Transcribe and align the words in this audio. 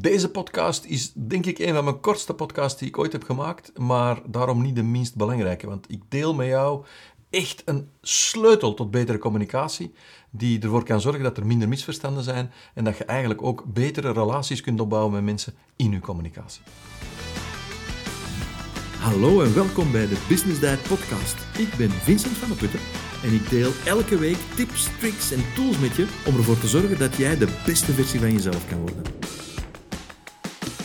Deze 0.00 0.30
podcast 0.30 0.84
is 0.84 1.12
denk 1.14 1.46
ik 1.46 1.58
een 1.58 1.74
van 1.74 1.84
mijn 1.84 2.00
kortste 2.00 2.34
podcasts 2.34 2.78
die 2.78 2.88
ik 2.88 2.98
ooit 2.98 3.12
heb 3.12 3.24
gemaakt, 3.24 3.78
maar 3.78 4.20
daarom 4.26 4.62
niet 4.62 4.76
de 4.76 4.82
minst 4.82 5.16
belangrijke, 5.16 5.66
want 5.66 5.90
ik 5.90 6.02
deel 6.08 6.34
met 6.34 6.46
jou 6.46 6.84
echt 7.30 7.62
een 7.64 7.88
sleutel 8.02 8.74
tot 8.74 8.90
betere 8.90 9.18
communicatie, 9.18 9.92
die 10.30 10.60
ervoor 10.60 10.84
kan 10.84 11.00
zorgen 11.00 11.22
dat 11.22 11.36
er 11.36 11.46
minder 11.46 11.68
misverstanden 11.68 12.22
zijn 12.22 12.52
en 12.74 12.84
dat 12.84 12.96
je 12.96 13.04
eigenlijk 13.04 13.42
ook 13.42 13.64
betere 13.66 14.12
relaties 14.12 14.60
kunt 14.60 14.80
opbouwen 14.80 15.12
met 15.12 15.24
mensen 15.24 15.54
in 15.76 15.90
je 15.90 16.00
communicatie. 16.00 16.62
Hallo 18.98 19.42
en 19.42 19.54
welkom 19.54 19.92
bij 19.92 20.08
de 20.08 20.24
Business 20.28 20.60
Diet 20.60 20.82
Podcast. 20.82 21.36
Ik 21.58 21.74
ben 21.76 21.90
Vincent 21.90 22.36
van 22.36 22.48
der 22.48 22.56
Putten 22.56 22.80
en 23.22 23.34
ik 23.34 23.50
deel 23.50 23.70
elke 23.84 24.18
week 24.18 24.38
tips, 24.56 24.88
tricks 24.98 25.32
en 25.32 25.44
tools 25.54 25.78
met 25.78 25.96
je 25.96 26.06
om 26.26 26.36
ervoor 26.36 26.58
te 26.58 26.68
zorgen 26.68 26.98
dat 26.98 27.16
jij 27.16 27.38
de 27.38 27.62
beste 27.66 27.92
versie 27.92 28.20
van 28.20 28.32
jezelf 28.32 28.68
kan 28.68 28.78
worden. 28.78 29.07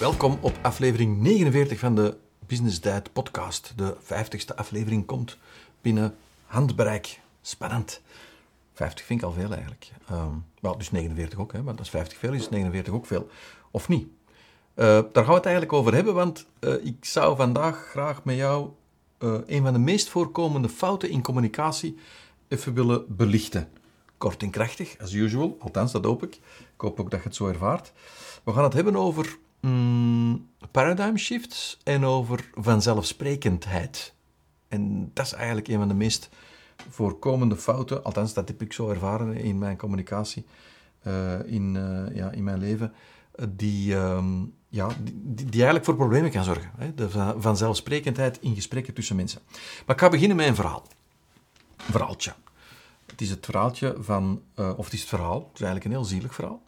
Welkom 0.03 0.37
op 0.41 0.53
aflevering 0.61 1.21
49 1.21 1.79
van 1.79 1.95
de 1.95 2.17
Business 2.47 2.81
Diet 2.81 3.13
Podcast. 3.13 3.73
De 3.75 3.95
50ste 4.03 4.55
aflevering 4.55 5.05
komt 5.05 5.37
binnen 5.81 6.15
handbereik. 6.45 7.19
Spannend. 7.41 8.01
50 8.73 9.05
vind 9.05 9.19
ik 9.19 9.25
al 9.25 9.31
veel 9.31 9.51
eigenlijk. 9.51 9.91
Um, 10.11 10.45
dus 10.77 10.91
49 10.91 11.39
ook, 11.39 11.53
hè, 11.53 11.63
want 11.63 11.79
als 11.79 11.89
50 11.89 12.17
veel 12.17 12.33
is, 12.33 12.49
49 12.49 12.93
ook 12.93 13.05
veel. 13.05 13.29
Of 13.71 13.87
niet? 13.87 14.07
Uh, 14.07 14.85
daar 14.85 15.23
gaan 15.23 15.25
we 15.25 15.33
het 15.33 15.45
eigenlijk 15.45 15.73
over 15.73 15.93
hebben, 15.93 16.13
want 16.13 16.45
uh, 16.59 16.85
ik 16.85 17.05
zou 17.05 17.35
vandaag 17.35 17.77
graag 17.77 18.23
met 18.23 18.35
jou 18.35 18.69
uh, 19.19 19.33
een 19.45 19.63
van 19.63 19.73
de 19.73 19.79
meest 19.79 20.09
voorkomende 20.09 20.69
fouten 20.69 21.09
in 21.09 21.21
communicatie 21.21 21.97
even 22.47 22.73
willen 22.73 23.05
belichten. 23.07 23.69
Kort 24.17 24.43
en 24.43 24.49
krachtig, 24.49 24.95
as 25.01 25.13
usual, 25.13 25.57
althans 25.59 25.91
dat 25.91 26.05
hoop 26.05 26.23
ik. 26.23 26.35
Ik 26.73 26.81
hoop 26.81 26.99
ook 26.99 27.11
dat 27.11 27.19
je 27.21 27.27
het 27.27 27.35
zo 27.35 27.47
ervaart. 27.47 27.91
We 28.43 28.53
gaan 28.53 28.63
het 28.63 28.73
hebben 28.73 28.95
over 28.95 29.37
mm, 29.67 30.47
paradigm 30.71 31.17
shifts 31.17 31.79
en 31.83 32.05
over 32.05 32.49
vanzelfsprekendheid. 32.53 34.13
En 34.67 35.11
dat 35.13 35.25
is 35.25 35.33
eigenlijk 35.33 35.67
een 35.67 35.77
van 35.77 35.87
de 35.87 35.93
meest 35.93 36.29
voorkomende 36.89 37.55
fouten, 37.55 38.03
althans 38.03 38.33
dat 38.33 38.47
heb 38.47 38.61
ik 38.61 38.73
zo 38.73 38.89
ervaren 38.89 39.35
in 39.35 39.57
mijn 39.57 39.77
communicatie, 39.77 40.45
uh, 41.07 41.45
in, 41.45 41.75
uh, 41.75 42.15
ja, 42.15 42.31
in 42.31 42.43
mijn 42.43 42.59
leven, 42.59 42.93
die, 43.49 43.95
um, 43.95 44.53
ja, 44.69 44.89
die, 45.13 45.51
eigenlijk 45.51 45.85
voor 45.85 45.95
problemen 45.95 46.31
kan 46.31 46.43
zorgen. 46.43 46.71
Hè? 46.77 46.93
De 46.93 47.09
vanzelfsprekendheid 47.37 48.41
in 48.41 48.55
gesprekken 48.55 48.93
tussen 48.93 49.15
mensen. 49.15 49.41
Maar 49.85 49.95
ik 49.95 50.01
ga 50.01 50.09
beginnen 50.09 50.37
met 50.37 50.47
een 50.47 50.55
verhaal. 50.55 50.87
Een 51.77 51.91
verhaaltje. 51.91 52.33
Het 53.05 53.21
is 53.21 53.29
het 53.29 53.45
verhaaltje 53.45 53.95
van, 53.99 54.41
of 54.55 54.85
het 54.85 54.93
is 54.93 54.99
het 54.99 55.09
verhaal, 55.09 55.39
het 55.39 55.53
is 55.53 55.61
eigenlijk 55.61 55.85
een 55.85 55.91
heel 55.91 56.03
zielig 56.03 56.33
verhaal, 56.33 56.63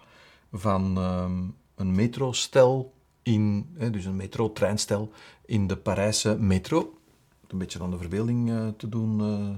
van 0.51 0.97
um, 0.97 1.55
een 1.75 1.95
metrostel 1.95 2.93
in, 3.21 3.69
hè, 3.77 3.89
dus 3.89 4.05
een 4.05 4.15
metrotreinstel 4.15 5.11
in 5.45 5.67
de 5.67 5.77
Parijse 5.77 6.37
metro. 6.39 6.97
Een 7.47 7.57
beetje 7.57 7.81
aan 7.81 7.91
de 7.91 7.97
verbeelding 7.97 8.49
uh, 8.49 8.67
te 8.77 8.89
doen 8.89 9.19
uh, 9.19 9.55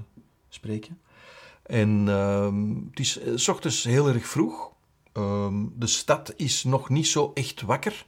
spreken. 0.48 1.00
En 1.62 2.06
uh, 2.06 2.52
het 2.90 3.00
is 3.00 3.20
s 3.34 3.48
ochtends 3.48 3.84
heel 3.84 4.08
erg 4.08 4.26
vroeg. 4.26 4.72
Um, 5.12 5.72
de 5.76 5.86
stad 5.86 6.32
is 6.36 6.64
nog 6.64 6.88
niet 6.88 7.06
zo 7.06 7.30
echt 7.34 7.60
wakker. 7.60 8.06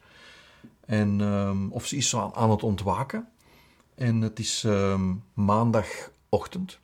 En, 0.85 1.19
um, 1.19 1.71
of 1.71 1.85
ze 1.85 1.95
is 1.95 2.15
aan, 2.15 2.33
aan 2.33 2.49
het 2.49 2.63
ontwaken. 2.63 3.29
En 3.95 4.21
het 4.21 4.39
is 4.39 4.67
maandagochtend. 5.33 6.79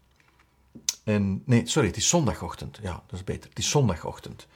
En, 1.04 1.42
nee, 1.46 1.68
sorry, 1.68 1.88
het 1.88 1.98
is 1.98 2.10
zondagochtend. 2.10 2.80
Ja, 2.82 3.04
dat 3.08 3.20
is 3.20 3.24
beter. 3.24 3.50
Het 3.50 3.60
is 3.60 3.70
zondagochtend. 3.70 4.48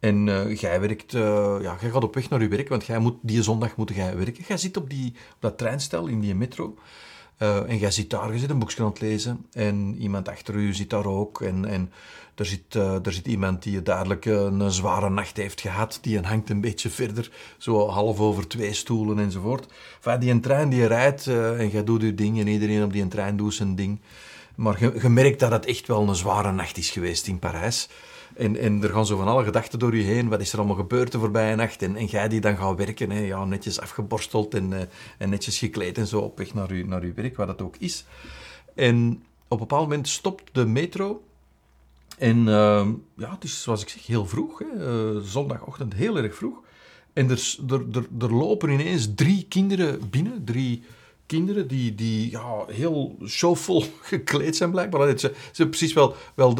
En 0.00 0.26
uh, 0.26 0.56
jij 0.56 0.80
werkt, 0.80 1.14
uh, 1.14 1.56
ja, 1.60 1.76
jij 1.80 1.90
gaat 1.90 2.04
op 2.04 2.14
weg 2.14 2.28
naar 2.28 2.42
je 2.42 2.48
werk, 2.48 2.68
want 2.68 2.86
jij 2.86 2.98
moet, 2.98 3.16
die 3.22 3.42
zondag 3.42 3.76
moet 3.76 3.94
jij 3.94 4.16
werken. 4.16 4.44
Jij 4.48 4.56
zit 4.56 4.76
op, 4.76 4.90
die, 4.90 5.14
op 5.34 5.36
dat 5.40 5.58
treinstel 5.58 6.06
in 6.06 6.20
die 6.20 6.34
metro. 6.34 6.74
Uh, 7.38 7.70
en 7.70 7.78
jij 7.78 7.90
zit 7.90 8.10
daar, 8.10 8.32
je 8.32 8.38
zit 8.38 8.50
een 8.50 8.58
boekje 8.58 8.82
aan 8.82 8.88
het 8.88 9.00
lezen. 9.00 9.46
En 9.52 9.96
iemand 9.98 10.28
achter 10.28 10.54
u 10.54 10.74
zit 10.74 10.90
daar 10.90 11.06
ook. 11.06 11.40
En, 11.40 11.64
en 11.64 11.92
er, 12.34 12.46
zit, 12.46 12.74
er 12.74 13.12
zit 13.12 13.26
iemand 13.26 13.62
die 13.62 13.82
duidelijk 13.82 14.24
een 14.24 14.70
zware 14.70 15.10
nacht 15.10 15.36
heeft 15.36 15.60
gehad. 15.60 15.98
Die 16.02 16.20
hangt 16.20 16.50
een 16.50 16.60
beetje 16.60 16.90
verder, 16.90 17.30
zo 17.58 17.88
half 17.88 18.20
over 18.20 18.48
twee 18.48 18.72
stoelen 18.72 19.18
enzovoort. 19.18 19.66
Enfin, 19.96 20.20
die 20.20 20.40
trein 20.40 20.68
die 20.68 20.86
rijdt 20.86 21.26
en 21.26 21.68
jij 21.68 21.84
doet 21.84 22.02
je 22.02 22.14
ding 22.14 22.40
en 22.40 22.46
iedereen 22.46 22.82
op 22.84 22.92
die 22.92 23.08
trein 23.08 23.36
doet 23.36 23.54
zijn 23.54 23.74
ding. 23.74 24.00
Maar 24.54 25.02
je 25.02 25.08
merkt 25.08 25.40
dat 25.40 25.50
het 25.50 25.66
echt 25.66 25.86
wel 25.86 26.08
een 26.08 26.14
zware 26.14 26.52
nacht 26.52 26.76
is 26.76 26.90
geweest 26.90 27.26
in 27.26 27.38
Parijs. 27.38 27.88
En, 28.36 28.56
en 28.56 28.82
er 28.82 28.90
gaan 28.90 29.06
zo 29.06 29.16
van 29.16 29.28
alle 29.28 29.44
gedachten 29.44 29.78
door 29.78 29.96
je 29.96 30.02
heen. 30.02 30.28
Wat 30.28 30.40
is 30.40 30.52
er 30.52 30.58
allemaal 30.58 30.76
gebeurd 30.76 31.12
de 31.12 31.18
voorbije 31.18 31.56
nacht? 31.56 31.82
En, 31.82 31.96
en 31.96 32.04
jij 32.04 32.28
die 32.28 32.40
dan 32.40 32.56
gaat 32.56 32.76
werken, 32.76 33.10
hè, 33.10 33.18
ja, 33.18 33.44
netjes 33.44 33.80
afgeborsteld 33.80 34.54
en, 34.54 34.70
uh, 34.70 34.80
en 35.18 35.30
netjes 35.30 35.58
gekleed 35.58 35.98
en 35.98 36.06
zo 36.06 36.20
op 36.20 36.38
weg 36.38 36.54
naar 36.54 36.74
je, 36.74 36.86
naar 36.86 37.14
werk, 37.14 37.36
wat 37.36 37.46
dat 37.46 37.62
ook 37.62 37.76
is. 37.76 38.04
En 38.74 39.22
op 39.48 39.60
een 39.60 39.66
bepaald 39.66 39.88
moment 39.88 40.08
stopt 40.08 40.54
de 40.54 40.66
metro. 40.66 41.22
En 42.18 42.38
uh, 42.38 42.88
ja, 43.16 43.30
het 43.30 43.44
is 43.44 43.62
zoals 43.62 43.82
ik 43.82 43.88
zeg, 43.88 44.06
heel 44.06 44.26
vroeg. 44.26 44.58
Hè, 44.58 44.66
uh, 45.14 45.20
zondagochtend 45.22 45.94
heel 45.94 46.16
erg 46.16 46.34
vroeg. 46.34 46.62
En 47.12 47.30
er, 47.30 47.56
er, 47.68 47.84
er, 47.92 48.06
er 48.18 48.34
lopen 48.34 48.70
ineens 48.70 49.08
drie 49.14 49.46
kinderen 49.48 50.10
binnen. 50.10 50.44
Drie 50.44 50.82
kinderen 51.30 51.68
die, 51.68 51.94
die 51.94 52.30
ja, 52.30 52.64
heel 52.66 53.16
showvol 53.26 53.84
gekleed 54.12 54.56
zijn 54.56 54.70
blijkbaar. 54.70 55.08
Ze, 55.08 55.18
ze 55.18 55.32
hebben 55.46 55.68
precies 55.68 55.92
wel, 55.92 56.14
wel 56.34 56.50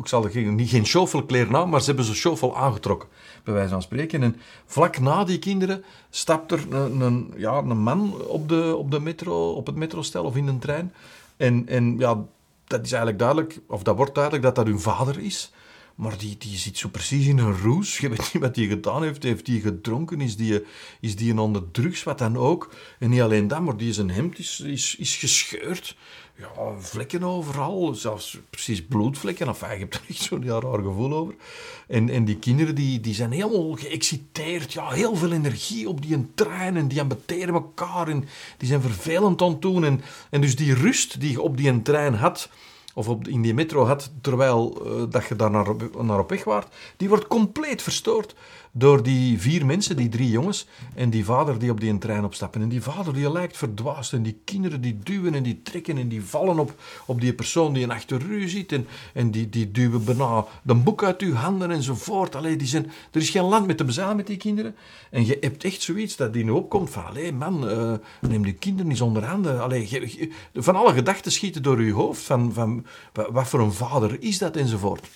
ik 0.00 0.08
zal 0.08 0.24
er 0.24 0.52
niet 0.52 0.70
geen 0.70 0.86
showvol 0.86 1.24
kleren 1.24 1.56
aan, 1.56 1.68
maar 1.68 1.80
ze 1.80 1.86
hebben 1.86 2.04
ze 2.04 2.14
showvol 2.14 2.56
aangetrokken, 2.56 3.08
bij 3.44 3.54
wijze 3.54 3.68
van 3.68 3.82
spreken. 3.82 4.22
En 4.22 4.36
vlak 4.66 4.98
na 4.98 5.24
die 5.24 5.38
kinderen 5.38 5.84
stapt 6.10 6.52
er 6.52 6.72
een, 6.72 7.00
een, 7.00 7.32
ja, 7.36 7.58
een 7.58 7.82
man 7.82 8.26
op, 8.26 8.48
de, 8.48 8.76
op, 8.76 8.90
de 8.90 9.00
metro, 9.00 9.52
op 9.52 9.66
het 9.66 9.76
metrostel 9.76 10.24
of 10.24 10.36
in 10.36 10.46
een 10.46 10.58
trein. 10.58 10.92
En, 11.36 11.68
en 11.68 11.98
ja, 11.98 12.24
dat 12.64 12.84
is 12.84 12.92
eigenlijk 12.92 13.18
duidelijk, 13.18 13.60
of 13.66 13.82
dat 13.82 13.96
wordt 13.96 14.14
duidelijk 14.14 14.44
dat 14.44 14.54
dat 14.54 14.66
hun 14.66 14.80
vader 14.80 15.18
is. 15.18 15.52
Maar 15.94 16.18
die, 16.18 16.36
zit 16.40 16.78
zo 16.78 16.88
precies 16.88 17.26
in 17.26 17.38
een 17.38 17.58
roes. 17.58 17.98
Je 17.98 18.08
weet 18.08 18.32
niet 18.32 18.42
wat 18.42 18.56
hij 18.56 18.66
gedaan 18.66 19.02
heeft. 19.02 19.22
Heeft 19.22 19.46
hij 19.46 19.60
gedronken? 19.60 20.20
Is 20.20 20.36
die, 20.36 20.64
is 21.00 21.16
die 21.16 21.40
onder 21.40 21.70
drugs? 21.70 22.02
Wat 22.02 22.18
dan 22.18 22.36
ook. 22.36 22.74
En 22.98 23.10
niet 23.10 23.20
alleen 23.20 23.48
dat, 23.48 23.60
maar 23.60 23.76
die 23.76 23.92
zijn 23.92 24.10
hemd 24.10 24.38
is, 24.38 24.60
is, 24.60 24.96
is 24.96 25.16
gescheurd. 25.16 25.96
Ja, 26.38 26.78
vlekken 26.78 27.22
overal. 27.22 27.94
Zelfs 27.94 28.38
precies 28.50 28.84
bloedvlekken. 28.84 29.46
Enfin, 29.46 29.72
je 29.72 29.78
hebt 29.78 29.94
er 29.94 30.02
echt 30.08 30.22
zo'n 30.22 30.46
raar 30.46 30.82
gevoel 30.82 31.12
over. 31.12 31.34
En, 31.88 32.08
en 32.08 32.24
die 32.24 32.36
kinderen 32.36 32.74
die, 32.74 33.00
die 33.00 33.14
zijn 33.14 33.32
helemaal 33.32 33.72
geëxciteerd. 33.72 34.72
Ja, 34.72 34.90
heel 34.90 35.16
veel 35.16 35.32
energie 35.32 35.88
op 35.88 36.02
die 36.02 36.26
trein. 36.34 36.76
En 36.76 36.88
die 36.88 37.00
ambeteren 37.00 37.54
elkaar. 37.54 38.08
En 38.08 38.24
die 38.56 38.68
zijn 38.68 38.80
vervelend 38.80 39.42
aan 39.42 39.50
het 39.50 39.62
doen. 39.62 39.84
En, 39.84 40.00
en 40.30 40.40
dus 40.40 40.56
die 40.56 40.74
rust 40.74 41.20
die 41.20 41.30
je 41.30 41.40
op 41.40 41.56
die 41.56 41.82
trein 41.82 42.14
had 42.14 42.48
of 42.94 43.08
op, 43.08 43.28
in 43.28 43.42
die 43.42 43.54
metro 43.54 43.84
had, 43.84 44.10
terwijl 44.20 44.82
uh, 44.86 45.02
dat 45.10 45.24
je 45.26 45.36
daar 45.36 45.50
naar, 45.50 45.74
naar 45.98 46.18
op 46.18 46.28
weg 46.28 46.44
waart, 46.44 46.74
die 46.96 47.08
wordt 47.08 47.26
compleet 47.26 47.82
verstoord 47.82 48.34
door 48.74 49.02
die 49.02 49.40
vier 49.40 49.66
mensen, 49.66 49.96
die 49.96 50.08
drie 50.08 50.30
jongens, 50.30 50.66
en 50.94 51.10
die 51.10 51.24
vader 51.24 51.58
die 51.58 51.70
op 51.70 51.80
die 51.80 51.98
trein 51.98 52.24
opstappen. 52.24 52.62
En 52.62 52.68
die 52.68 52.82
vader 52.82 53.14
die 53.14 53.32
lijkt 53.32 53.56
verdwaasd, 53.56 54.12
en 54.12 54.22
die 54.22 54.40
kinderen 54.44 54.80
die 54.80 54.98
duwen 55.02 55.34
en 55.34 55.42
die 55.42 55.60
trekken 55.62 55.98
en 55.98 56.08
die 56.08 56.22
vallen 56.24 56.58
op, 56.58 56.74
op 57.06 57.20
die 57.20 57.32
persoon 57.32 57.72
die 57.72 57.88
achter 57.88 58.22
u 58.22 58.48
zit, 58.48 58.72
en, 58.72 58.86
en 59.14 59.30
die, 59.30 59.48
die 59.48 59.70
duwen 59.70 60.04
bijna 60.04 60.44
de 60.62 60.74
boek 60.74 61.02
uit 61.04 61.20
uw 61.20 61.34
handen 61.34 61.70
enzovoort. 61.70 62.34
Allee, 62.34 62.56
die 62.56 62.66
zijn, 62.66 62.90
er 63.10 63.20
is 63.20 63.30
geen 63.30 63.44
land 63.44 63.66
met 63.66 63.76
te 63.76 63.84
bezalen 63.84 64.16
met 64.16 64.26
die 64.26 64.36
kinderen. 64.36 64.74
En 65.10 65.26
je 65.26 65.36
hebt 65.40 65.64
echt 65.64 65.82
zoiets 65.82 66.16
dat 66.16 66.32
die 66.32 66.44
nu 66.44 66.50
opkomt 66.50 66.90
van, 66.90 67.06
allee 67.06 67.32
man, 67.32 67.70
uh, 67.70 67.92
neem 68.20 68.44
die 68.44 68.52
kinderen 68.52 68.88
niet 68.88 69.00
onder 69.00 69.24
handen. 69.24 69.60
Van 70.54 70.76
alle 70.76 70.92
gedachten 70.92 71.32
schieten 71.32 71.62
door 71.62 71.82
je 71.82 71.92
hoofd, 71.92 72.22
van, 72.22 72.52
van 72.52 72.86
wat 73.12 73.48
voor 73.48 73.60
een 73.60 73.72
vader 73.72 74.16
is 74.22 74.38
dat 74.38 74.56
enzovoort. 74.56 75.08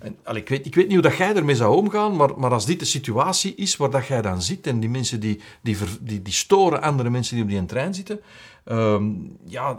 En, 0.00 0.16
al, 0.24 0.34
ik, 0.34 0.48
weet, 0.48 0.66
ik 0.66 0.74
weet 0.74 0.84
niet 0.84 0.94
hoe 0.94 1.08
dat 1.08 1.16
jij 1.16 1.34
ermee 1.34 1.56
zou 1.56 1.76
omgaan, 1.76 2.16
maar, 2.16 2.38
maar 2.38 2.52
als 2.52 2.66
dit 2.66 2.78
de 2.78 2.84
situatie 2.84 3.54
is 3.54 3.76
waar 3.76 3.90
dat 3.90 4.06
jij 4.06 4.22
dan 4.22 4.42
zit 4.42 4.66
en 4.66 4.80
die 4.80 4.90
mensen 4.90 5.20
die, 5.20 5.40
die, 5.60 5.76
die, 6.00 6.22
die 6.22 6.32
storen 6.32 6.82
andere 6.82 7.10
mensen 7.10 7.34
die 7.34 7.44
op 7.44 7.50
die 7.50 7.66
trein 7.66 7.94
zitten, 7.94 8.20
um, 8.64 9.36
ja, 9.44 9.76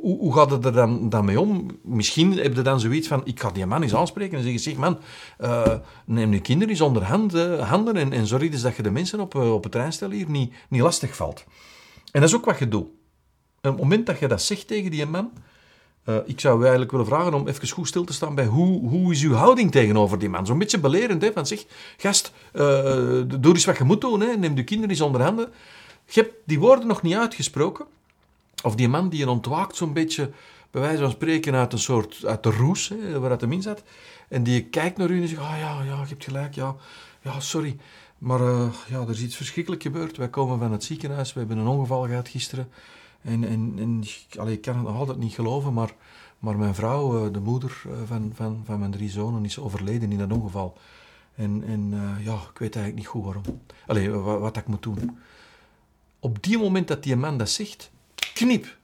hoe, 0.00 0.18
hoe 0.18 0.34
gaat 0.34 0.50
het 0.50 0.64
er 0.64 0.72
dan, 0.72 1.08
dan 1.08 1.24
mee 1.24 1.40
om? 1.40 1.78
Misschien 1.82 2.38
heb 2.38 2.54
je 2.54 2.62
dan 2.62 2.80
zoiets 2.80 3.08
van, 3.08 3.20
ik 3.24 3.40
ga 3.40 3.50
die 3.50 3.66
man 3.66 3.82
eens 3.82 3.94
aanspreken 3.94 4.36
en 4.36 4.42
zeggen, 4.42 4.60
zeg 4.60 4.76
man, 4.76 4.98
uh, 5.40 5.74
neem 6.04 6.32
je 6.32 6.40
kinderen 6.40 6.70
eens 6.70 6.80
onder 6.80 7.02
uh, 7.02 7.68
handen 7.68 7.96
en, 7.96 8.12
en 8.12 8.26
zorg 8.26 8.50
dus 8.50 8.62
dat 8.62 8.76
je 8.76 8.82
de 8.82 8.90
mensen 8.90 9.20
op, 9.20 9.34
uh, 9.34 9.52
op 9.52 9.62
het 9.62 9.72
treinstel 9.72 10.10
hier 10.10 10.30
niet, 10.30 10.52
niet 10.68 10.82
lastig 10.82 11.16
valt. 11.16 11.44
En 12.12 12.20
dat 12.20 12.28
is 12.28 12.36
ook 12.36 12.44
wat 12.44 12.58
je 12.58 12.68
doet. 12.68 12.88
En 13.60 13.70
op 13.70 13.76
het 13.76 13.82
moment 13.88 14.06
dat 14.06 14.18
je 14.18 14.28
dat 14.28 14.42
zegt 14.42 14.66
tegen 14.66 14.90
die 14.90 15.06
man, 15.06 15.30
uh, 16.08 16.16
ik 16.24 16.40
zou 16.40 16.56
u 16.56 16.60
eigenlijk 16.60 16.90
willen 16.90 17.06
vragen 17.06 17.34
om 17.34 17.48
even 17.48 17.68
goed 17.68 17.88
stil 17.88 18.04
te 18.04 18.12
staan 18.12 18.34
bij 18.34 18.46
hoe, 18.46 18.88
hoe 18.88 19.12
is 19.12 19.22
uw 19.22 19.32
houding 19.32 19.70
tegenover 19.70 20.18
die 20.18 20.28
man? 20.28 20.46
Zo'n 20.46 20.58
beetje 20.58 20.78
belerend, 20.78 21.22
hè, 21.22 21.32
van 21.32 21.46
zeg, 21.46 21.64
gast, 21.96 22.32
uh, 22.52 22.62
doe 23.26 23.54
eens 23.54 23.64
wat 23.64 23.78
je 23.78 23.84
moet 23.84 24.00
doen, 24.00 24.20
hè, 24.20 24.36
neem 24.36 24.54
de 24.54 24.64
kinderen 24.64 24.90
eens 24.90 25.00
onder 25.00 25.22
handen. 25.22 25.52
Je 26.06 26.20
hebt 26.20 26.34
die 26.44 26.58
woorden 26.58 26.86
nog 26.86 27.02
niet 27.02 27.14
uitgesproken. 27.14 27.86
Of 28.62 28.74
die 28.74 28.88
man 28.88 29.08
die 29.08 29.18
je 29.18 29.30
ontwaakt 29.30 29.76
zo'n 29.76 29.92
beetje, 29.92 30.30
bij 30.70 30.80
wijze 30.80 31.02
van 31.02 31.10
spreken, 31.10 31.54
uit 31.54 31.72
een 31.72 31.78
soort, 31.78 32.24
uit 32.24 32.42
de 32.42 32.50
roes, 32.50 32.88
hè, 32.88 33.20
waar 33.20 33.30
het 33.30 33.40
hem 33.40 33.52
in 33.52 33.62
zat. 33.62 33.82
En 34.28 34.42
die 34.42 34.64
kijkt 34.64 34.96
naar 34.96 35.10
u 35.10 35.22
en 35.22 35.28
zegt, 35.28 35.40
ah 35.40 35.58
ja, 35.58 35.82
ja, 35.82 36.00
je 36.02 36.08
hebt 36.08 36.24
gelijk, 36.24 36.54
ja, 36.54 36.74
ja, 37.22 37.40
sorry. 37.40 37.76
Maar 38.18 38.40
uh, 38.40 38.68
ja, 38.88 39.00
er 39.00 39.10
is 39.10 39.22
iets 39.22 39.36
verschrikkelijk 39.36 39.82
gebeurd. 39.82 40.16
Wij 40.16 40.28
komen 40.28 40.58
van 40.58 40.72
het 40.72 40.84
ziekenhuis, 40.84 41.32
we 41.32 41.38
hebben 41.38 41.58
een 41.58 41.66
ongeval 41.66 42.06
gehad 42.06 42.28
gisteren. 42.28 42.68
En, 43.26 43.44
en, 43.44 43.74
en 43.78 44.02
ik 44.48 44.60
kan 44.60 44.76
het 44.76 44.86
nog 44.86 44.96
altijd 44.96 45.18
niet 45.18 45.34
geloven, 45.34 45.72
maar, 45.72 45.94
maar 46.38 46.56
mijn 46.56 46.74
vrouw, 46.74 47.26
uh, 47.26 47.32
de 47.32 47.40
moeder 47.40 47.82
uh, 47.86 47.92
van, 48.06 48.32
van, 48.34 48.62
van 48.64 48.78
mijn 48.78 48.90
drie 48.90 49.10
zonen, 49.10 49.44
is 49.44 49.58
overleden 49.58 50.12
in 50.12 50.18
dat 50.18 50.32
ongeval. 50.32 50.78
En, 51.34 51.64
en 51.66 51.94
ja, 52.24 52.34
ik 52.34 52.58
weet 52.58 52.76
eigenlijk 52.76 52.94
niet 52.94 53.06
goed 53.06 53.24
waarom. 53.24 53.60
Allee, 53.86 54.10
wat, 54.10 54.40
wat 54.40 54.56
ik 54.56 54.66
moet 54.66 54.82
doen. 54.82 55.18
Op 56.20 56.42
die 56.42 56.58
moment 56.58 56.88
dat 56.88 57.02
die 57.02 57.16
man 57.16 57.38
dat 57.38 57.50
zegt, 57.50 57.90
knip, 58.34 58.76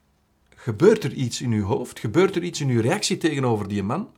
gebeurt 0.54 1.04
er 1.04 1.12
iets 1.12 1.40
in 1.40 1.52
uw 1.52 1.64
hoofd, 1.64 1.98
gebeurt 1.98 2.36
er 2.36 2.42
iets 2.42 2.60
in 2.60 2.68
uw 2.68 2.80
reactie 2.80 3.16
tegenover 3.16 3.68
die 3.68 3.82
man, 3.82 4.08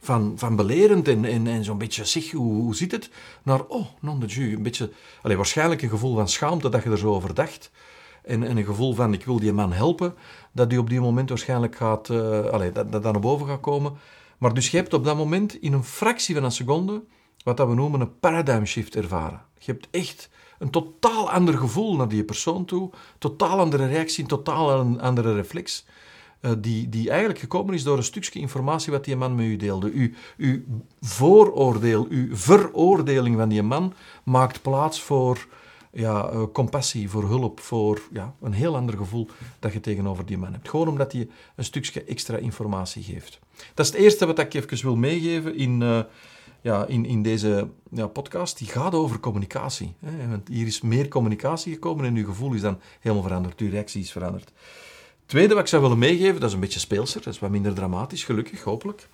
van, 0.00 0.32
van 0.36 0.56
belerend 0.56 1.08
en, 1.08 1.46
en, 1.46 1.64
zo'n 1.64 1.78
beetje, 1.78 2.04
zeg, 2.04 2.30
hoe, 2.30 2.54
hoe 2.54 2.74
zit 2.74 2.92
het, 2.92 3.10
naar, 3.42 3.64
oh, 3.66 3.86
non 4.00 4.20
de 4.20 4.26
jus, 4.26 4.52
een 4.52 4.62
beetje, 4.62 4.90
waarschijnlijk 5.22 5.82
een 5.82 5.88
gevoel 5.88 6.14
van 6.14 6.28
schaamte 6.28 6.68
dat 6.68 6.82
je 6.82 6.90
er 6.90 6.98
zo 6.98 7.14
over 7.14 7.34
dacht, 7.34 7.70
en, 8.24 8.42
en 8.42 8.56
een 8.56 8.64
gevoel 8.64 8.94
van, 8.94 9.12
ik 9.12 9.24
wil 9.24 9.38
die 9.38 9.52
man 9.52 9.72
helpen, 9.72 10.14
dat 10.52 10.70
die 10.70 10.78
op 10.78 10.88
die 10.88 11.00
moment 11.00 11.28
waarschijnlijk 11.28 11.76
gaat, 11.76 12.08
uh, 12.08 12.44
allez, 12.44 12.72
dat, 12.72 12.92
dat, 12.92 13.02
naar 13.02 13.20
boven 13.20 13.46
gaat 13.46 13.60
komen. 13.60 13.92
Maar 14.38 14.54
dus 14.54 14.70
je 14.70 14.76
hebt 14.76 14.94
op 14.94 15.04
dat 15.04 15.16
moment, 15.16 15.60
in 15.60 15.72
een 15.72 15.84
fractie 15.84 16.34
van 16.34 16.44
een 16.44 16.52
seconde, 16.52 17.02
wat 17.44 17.56
dat 17.56 17.68
we 17.68 17.74
noemen 17.74 18.00
een 18.00 18.18
paradigm 18.18 18.64
shift 18.64 18.96
ervaren. 18.96 19.42
Je 19.58 19.72
hebt 19.72 19.88
echt 19.90 20.30
een 20.58 20.70
totaal 20.70 21.30
ander 21.30 21.58
gevoel 21.58 21.96
naar 21.96 22.08
die 22.08 22.24
persoon 22.24 22.64
toe, 22.64 22.90
totaal 23.18 23.58
andere 23.58 23.86
reactie, 23.86 24.22
een 24.22 24.28
totaal 24.28 24.98
andere 24.98 25.34
reflex, 25.34 25.86
uh, 26.40 26.52
die, 26.58 26.88
die 26.88 27.10
eigenlijk 27.10 27.38
gekomen 27.38 27.74
is 27.74 27.82
door 27.82 27.96
een 27.96 28.02
stukje 28.02 28.40
informatie 28.40 28.92
wat 28.92 29.04
die 29.04 29.16
man 29.16 29.34
met 29.34 29.44
u 29.44 29.56
deelde. 29.56 29.90
Uw, 29.92 30.10
uw 30.36 30.62
vooroordeel, 31.00 32.06
uw 32.08 32.36
veroordeling 32.36 33.36
van 33.36 33.48
die 33.48 33.62
man 33.62 33.94
maakt 34.24 34.62
plaats 34.62 35.00
voor 35.00 35.46
ja, 35.94 36.32
uh, 36.32 36.42
compassie, 36.52 37.10
voor 37.10 37.24
hulp, 37.24 37.60
voor 37.60 38.00
ja, 38.12 38.34
een 38.40 38.52
heel 38.52 38.76
ander 38.76 38.96
gevoel 38.96 39.28
dat 39.58 39.72
je 39.72 39.80
tegenover 39.80 40.26
die 40.26 40.38
man 40.38 40.52
hebt. 40.52 40.68
Gewoon 40.68 40.88
omdat 40.88 41.12
hij 41.12 41.28
een 41.56 41.64
stukje 41.64 42.04
extra 42.04 42.36
informatie 42.36 43.02
geeft. 43.02 43.38
Dat 43.74 43.86
is 43.86 43.92
het 43.92 44.00
eerste 44.00 44.26
wat 44.26 44.38
ik 44.38 44.54
even 44.54 44.82
wil 44.82 44.96
meegeven 44.96 45.56
in... 45.56 45.80
Uh, 45.80 46.00
ja, 46.64 46.86
in, 46.86 47.04
in 47.04 47.22
deze 47.22 47.68
ja, 47.90 48.06
podcast, 48.06 48.58
die 48.58 48.68
gaat 48.68 48.94
over 48.94 49.20
communicatie. 49.20 49.94
Hè? 49.98 50.28
Want 50.28 50.48
hier 50.48 50.66
is 50.66 50.80
meer 50.80 51.08
communicatie 51.08 51.72
gekomen 51.72 52.04
en 52.04 52.16
uw 52.16 52.24
gevoel 52.24 52.52
is 52.52 52.60
dan 52.60 52.78
helemaal 53.00 53.24
veranderd, 53.24 53.60
uw 53.60 53.70
reactie 53.70 54.02
is 54.02 54.12
veranderd. 54.12 54.44
Het 54.44 55.26
tweede 55.26 55.54
wat 55.54 55.62
ik 55.62 55.68
zou 55.68 55.82
willen 55.82 55.98
meegeven, 55.98 56.40
dat 56.40 56.48
is 56.48 56.54
een 56.54 56.60
beetje 56.60 56.78
speelser, 56.80 57.22
dat 57.22 57.32
is 57.32 57.38
wat 57.38 57.50
minder 57.50 57.74
dramatisch, 57.74 58.24
gelukkig, 58.24 58.62
hopelijk. 58.62 59.08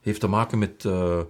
Heeft 0.00 0.20
te 0.20 0.26
maken 0.26 0.58
met 0.58 0.84
uh, 0.84 1.20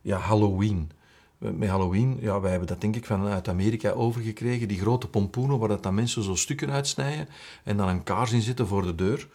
ja, 0.00 0.18
Halloween. 0.18 0.90
Met 1.38 1.68
Halloween, 1.68 2.18
ja, 2.20 2.40
wij 2.40 2.50
hebben 2.50 2.68
dat 2.68 2.80
denk 2.80 2.96
ik 2.96 3.04
vanuit 3.04 3.48
Amerika 3.48 3.90
overgekregen, 3.90 4.68
die 4.68 4.78
grote 4.78 5.08
pompoenen 5.08 5.58
waar 5.58 5.68
dat 5.68 5.82
dan 5.82 5.94
mensen 5.94 6.22
zo 6.22 6.34
stukken 6.34 6.70
uitsnijden 6.70 7.28
en 7.64 7.76
dan 7.76 7.88
een 7.88 8.02
kaars 8.02 8.32
in 8.32 8.42
zitten 8.42 8.66
voor 8.66 8.82
de 8.82 8.94
deur. 8.94 9.28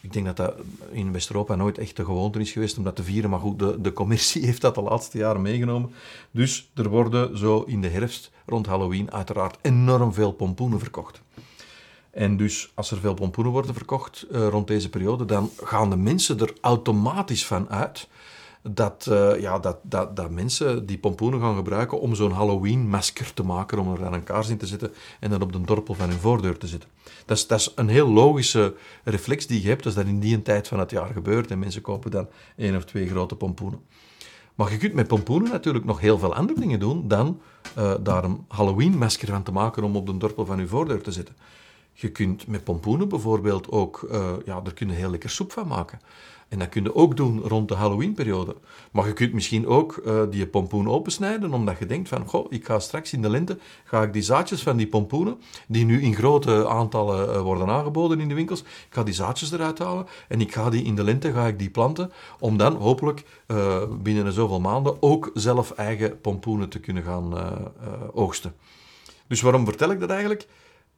Ik 0.00 0.12
denk 0.12 0.26
dat 0.26 0.36
dat 0.36 0.54
in 0.90 1.12
West-Europa 1.12 1.54
nooit 1.54 1.78
echt 1.78 1.96
de 1.96 2.04
gewoonte 2.04 2.40
is 2.40 2.52
geweest 2.52 2.78
om 2.78 2.84
dat 2.84 2.96
te 2.96 3.02
vieren. 3.02 3.30
Maar 3.30 3.40
goed, 3.40 3.58
de, 3.58 3.80
de 3.80 3.92
commercie 3.92 4.44
heeft 4.46 4.60
dat 4.60 4.74
de 4.74 4.82
laatste 4.82 5.18
jaren 5.18 5.42
meegenomen. 5.42 5.92
Dus 6.30 6.70
er 6.74 6.88
worden 6.88 7.38
zo 7.38 7.62
in 7.62 7.80
de 7.80 7.88
herfst 7.88 8.30
rond 8.46 8.66
Halloween 8.66 9.12
uiteraard 9.12 9.58
enorm 9.62 10.12
veel 10.12 10.32
pompoenen 10.32 10.78
verkocht. 10.78 11.20
En 12.10 12.36
dus 12.36 12.72
als 12.74 12.90
er 12.90 12.98
veel 12.98 13.14
pompoenen 13.14 13.52
worden 13.52 13.74
verkocht 13.74 14.26
uh, 14.30 14.48
rond 14.48 14.66
deze 14.66 14.88
periode, 14.88 15.24
dan 15.24 15.50
gaan 15.62 15.90
de 15.90 15.96
mensen 15.96 16.40
er 16.40 16.52
automatisch 16.60 17.46
van 17.46 17.70
uit 17.70 18.08
dat, 18.70 19.06
uh, 19.10 19.40
ja, 19.40 19.58
dat, 19.58 19.76
dat, 19.82 20.16
dat 20.16 20.30
mensen 20.30 20.86
die 20.86 20.98
pompoenen 20.98 21.40
gaan 21.40 21.56
gebruiken 21.56 22.00
om 22.00 22.14
zo'n 22.14 22.32
Halloween-masker 22.32 23.34
te 23.34 23.42
maken, 23.42 23.78
om 23.78 23.92
er 23.92 23.98
dan 23.98 24.12
een 24.12 24.24
kaars 24.24 24.48
in 24.48 24.58
te 24.58 24.66
zetten 24.66 24.92
en 25.20 25.30
dan 25.30 25.42
op 25.42 25.52
de 25.52 25.60
dorpel 25.60 25.94
van 25.94 26.08
hun 26.08 26.18
voordeur 26.18 26.58
te 26.58 26.66
zetten. 26.66 26.88
Dat 27.26 27.36
is, 27.36 27.46
dat 27.46 27.58
is 27.58 27.72
een 27.74 27.88
heel 27.88 28.08
logische 28.08 28.74
reflex 29.04 29.46
die 29.46 29.62
je 29.62 29.68
hebt, 29.68 29.84
als 29.84 29.94
dat 29.94 30.06
in 30.06 30.20
die 30.20 30.42
tijd 30.42 30.68
van 30.68 30.78
het 30.78 30.90
jaar 30.90 31.12
gebeurt 31.12 31.50
en 31.50 31.58
mensen 31.58 31.82
kopen 31.82 32.10
dan 32.10 32.28
één 32.56 32.76
of 32.76 32.84
twee 32.84 33.08
grote 33.08 33.34
pompoenen. 33.34 33.80
Maar 34.54 34.70
je 34.70 34.76
kunt 34.76 34.94
met 34.94 35.06
pompoenen 35.06 35.50
natuurlijk 35.50 35.84
nog 35.84 36.00
heel 36.00 36.18
veel 36.18 36.34
andere 36.34 36.60
dingen 36.60 36.80
doen 36.80 37.08
dan 37.08 37.40
uh, 37.78 37.94
daar 38.00 38.24
een 38.24 38.44
Halloween-masker 38.48 39.28
van 39.28 39.42
te 39.42 39.52
maken 39.52 39.82
om 39.82 39.96
op 39.96 40.06
de 40.06 40.16
dorpel 40.16 40.44
van 40.44 40.58
je 40.58 40.66
voordeur 40.66 41.02
te 41.02 41.12
zetten. 41.12 41.34
Je 42.00 42.10
kunt 42.10 42.46
met 42.46 42.64
pompoenen 42.64 43.08
bijvoorbeeld 43.08 43.70
ook, 43.70 44.08
uh, 44.12 44.32
ja, 44.44 44.60
daar 44.60 44.74
kun 44.74 44.88
je 44.88 44.94
heel 44.94 45.10
lekker 45.10 45.30
soep 45.30 45.52
van 45.52 45.66
maken. 45.66 46.00
En 46.48 46.58
dat 46.58 46.68
kun 46.68 46.82
je 46.82 46.94
ook 46.94 47.16
doen 47.16 47.40
rond 47.40 47.68
de 47.68 47.74
Halloween-periode. 47.74 48.56
Maar 48.92 49.06
je 49.06 49.12
kunt 49.12 49.32
misschien 49.32 49.66
ook 49.66 50.02
uh, 50.06 50.22
die 50.30 50.46
pompoen 50.46 50.88
opensnijden, 50.88 51.52
omdat 51.54 51.78
je 51.78 51.86
denkt 51.86 52.08
van, 52.08 52.26
goh, 52.26 52.46
ik 52.48 52.66
ga 52.66 52.78
straks 52.78 53.12
in 53.12 53.22
de 53.22 53.30
lente, 53.30 53.58
ga 53.84 54.02
ik 54.02 54.12
die 54.12 54.22
zaadjes 54.22 54.62
van 54.62 54.76
die 54.76 54.86
pompoenen, 54.86 55.40
die 55.68 55.84
nu 55.84 56.02
in 56.02 56.14
grote 56.14 56.68
aantallen 56.68 57.28
uh, 57.28 57.40
worden 57.40 57.68
aangeboden 57.68 58.20
in 58.20 58.28
de 58.28 58.34
winkels, 58.34 58.60
ik 58.60 58.86
ga 58.90 59.02
die 59.02 59.14
zaadjes 59.14 59.52
eruit 59.52 59.78
halen 59.78 60.06
en 60.28 60.40
ik 60.40 60.52
ga 60.52 60.70
die 60.70 60.84
in 60.84 60.94
de 60.94 61.04
lente, 61.04 61.32
ga 61.32 61.46
ik 61.46 61.58
die 61.58 61.70
planten, 61.70 62.12
om 62.38 62.56
dan 62.56 62.76
hopelijk 62.76 63.24
uh, 63.46 63.82
binnen 64.02 64.32
zoveel 64.32 64.60
maanden 64.60 65.02
ook 65.02 65.30
zelf 65.34 65.70
eigen 65.70 66.20
pompoenen 66.20 66.68
te 66.68 66.80
kunnen 66.80 67.02
gaan 67.02 67.34
oogsten. 68.12 68.54
Dus 69.26 69.40
waarom 69.40 69.64
vertel 69.64 69.90
ik 69.90 70.00
dat 70.00 70.10
eigenlijk? 70.10 70.46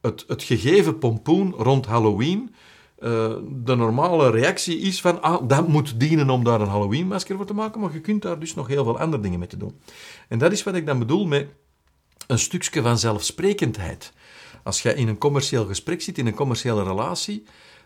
Het, 0.01 0.23
het 0.27 0.43
gegeven 0.43 0.97
pompoen 0.97 1.53
rond 1.57 1.85
Halloween 1.85 2.55
uh, 3.01 3.33
de 3.49 3.75
normale 3.75 4.29
reactie 4.29 4.79
is 4.79 5.01
van, 5.01 5.21
ah, 5.21 5.47
dat 5.47 5.67
moet 5.67 5.99
dienen 5.99 6.29
om 6.29 6.43
daar 6.43 6.61
een 6.61 6.67
Halloween-masker 6.67 7.35
voor 7.35 7.45
te 7.45 7.53
maken, 7.53 7.81
maar 7.81 7.93
je 7.93 8.01
kunt 8.01 8.21
daar 8.21 8.39
dus 8.39 8.53
nog 8.53 8.67
heel 8.67 8.83
veel 8.83 8.99
andere 8.99 9.21
dingen 9.21 9.39
mee 9.39 9.47
te 9.47 9.57
doen. 9.57 9.81
En 10.27 10.39
dat 10.39 10.51
is 10.51 10.63
wat 10.63 10.75
ik 10.75 10.85
dan 10.85 10.99
bedoel 10.99 11.25
met 11.25 11.47
een 12.27 12.39
stukje 12.39 12.81
van 12.81 12.97
zelfsprekendheid. 12.97 14.13
Als 14.63 14.81
je 14.81 14.95
in 14.95 15.07
een 15.07 15.17
commercieel 15.17 15.65
gesprek 15.65 16.01
zit, 16.01 16.17
in 16.17 16.27
een 16.27 16.33
commerciële 16.33 16.83
relatie, 16.83 17.43